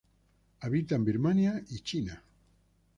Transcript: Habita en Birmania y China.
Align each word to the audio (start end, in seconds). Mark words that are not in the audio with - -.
Habita 0.61 0.95
en 0.95 1.05
Birmania 1.05 1.63
y 1.69 1.79
China. 1.81 2.23